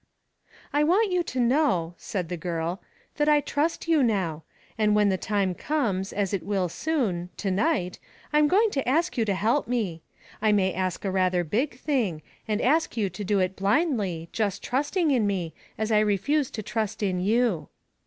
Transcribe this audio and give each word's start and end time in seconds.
"I 0.73 0.83
want 0.83 1.11
you 1.11 1.21
to 1.21 1.39
know," 1.39 1.93
said 1.99 2.27
the 2.27 2.35
girl, 2.35 2.81
"that 3.17 3.29
I 3.29 3.39
trust 3.39 3.87
you 3.87 4.01
now. 4.01 4.41
And 4.75 4.95
when 4.95 5.09
the 5.09 5.15
time 5.17 5.53
comes, 5.53 6.11
as 6.11 6.33
it 6.33 6.41
will 6.41 6.69
soon 6.69 7.29
to 7.37 7.51
night 7.51 7.99
I 8.33 8.39
am 8.39 8.47
going 8.47 8.71
to 8.71 8.89
ask 8.89 9.15
you 9.15 9.25
to 9.25 9.35
help 9.35 9.67
me. 9.67 10.01
I 10.41 10.53
may 10.53 10.73
ask 10.73 11.05
a 11.05 11.11
rather 11.11 11.43
big 11.43 11.77
thing, 11.79 12.23
and 12.47 12.61
ask 12.63 12.97
you 12.97 13.11
to 13.11 13.23
do 13.23 13.37
it 13.37 13.55
blindly, 13.55 14.29
just 14.31 14.63
trusting 14.63 15.11
in 15.11 15.27
me, 15.27 15.53
as 15.77 15.91
I 15.91 15.99
refused 15.99 16.55
to 16.55 16.63
trust 16.63 17.03
in 17.03 17.19
you." 17.19 17.67